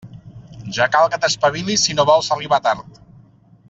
[0.77, 3.03] Ja cal que t'espavilis si no vols arribar tard.